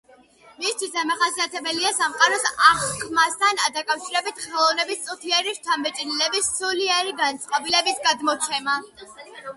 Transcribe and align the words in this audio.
მისთვის 0.61 0.91
დამახასიათებელია 0.93 1.91
სამყაროს 1.97 2.47
აღქმასთან 2.69 3.61
დაკავშირებული 3.77 4.47
ხელოვანის 4.47 5.05
წუთიერი 5.11 5.55
შთაბეჭდილებების, 5.59 6.51
სულიერი 6.61 7.17
განწყობილების 7.23 8.05
გადმოცემა. 8.09 8.81